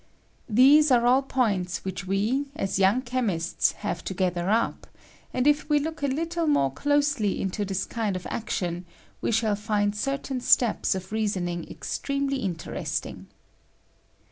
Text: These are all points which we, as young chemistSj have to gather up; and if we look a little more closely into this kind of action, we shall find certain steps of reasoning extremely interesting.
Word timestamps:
These 0.49 0.89
are 0.89 1.05
all 1.05 1.21
points 1.21 1.85
which 1.85 2.07
we, 2.07 2.47
as 2.55 2.79
young 2.79 3.03
chemistSj 3.03 3.73
have 3.73 4.03
to 4.05 4.15
gather 4.15 4.49
up; 4.49 4.87
and 5.31 5.45
if 5.45 5.69
we 5.69 5.77
look 5.77 6.01
a 6.01 6.07
little 6.07 6.47
more 6.47 6.71
closely 6.71 7.39
into 7.39 7.63
this 7.63 7.85
kind 7.85 8.15
of 8.15 8.25
action, 8.31 8.85
we 9.21 9.31
shall 9.31 9.55
find 9.55 9.95
certain 9.95 10.41
steps 10.41 10.95
of 10.95 11.11
reasoning 11.11 11.69
extremely 11.69 12.37
interesting. 12.37 13.27